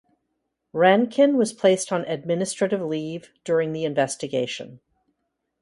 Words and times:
Rankin 0.73 1.37
was 1.37 1.53
placed 1.53 1.91
on 1.91 2.05
administrative 2.05 2.81
leave 2.81 3.29
during 3.43 3.71
the 3.71 3.85
investigation. 3.85 4.79